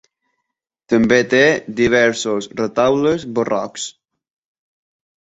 També 0.93 1.19
té 1.35 1.43
diversos 1.81 2.51
retaules 2.65 3.31
barrocs. 3.39 3.89